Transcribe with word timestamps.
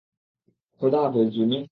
খোদা 0.81 0.99
হাফেজ, 1.01 1.27
জুনি। 1.35 1.61